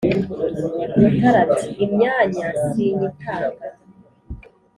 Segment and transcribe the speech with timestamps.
[0.99, 3.65] Mutara ati: "Imyanya sinyitanga,